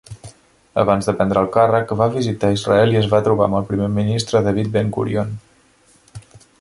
[0.83, 3.91] Abans de prendre el càrrec, va visitar Israel i es va trobar amb el primer
[3.99, 5.39] ministre David Ben-Gurion.